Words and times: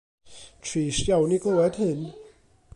Trist 0.67 1.05
iawn 1.11 1.35
i 1.35 1.39
glywed 1.43 1.75
hyn. 1.83 2.01